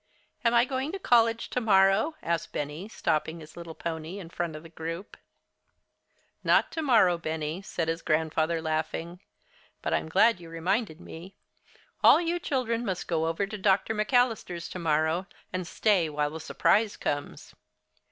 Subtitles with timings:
[0.43, 4.63] "Am I going to college tomorrow?" asked Benny, stopping his little pony in front of
[4.63, 5.15] the group.
[6.43, 9.19] "Not tomorrow, Benny," said his grandfather, laughing.
[9.83, 11.35] "But I 'm glad you reminded me.
[12.03, 13.93] All you children must go over to Dr.
[13.93, 17.53] McAllister's tomorrow, and stay while the surprise comes."